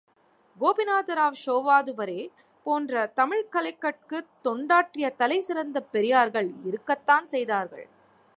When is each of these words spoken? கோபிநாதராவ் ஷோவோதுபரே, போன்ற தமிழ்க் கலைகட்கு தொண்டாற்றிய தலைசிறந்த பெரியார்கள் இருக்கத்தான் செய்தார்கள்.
கோபிநாதராவ் 0.59 1.37
ஷோவோதுபரே, 1.45 2.21
போன்ற 2.65 3.05
தமிழ்க் 3.13 3.51
கலைகட்கு 3.51 4.19
தொண்டாற்றிய 4.43 5.15
தலைசிறந்த 5.15 5.81
பெரியார்கள் 5.91 6.51
இருக்கத்தான் 6.63 7.27
செய்தார்கள். 7.27 7.87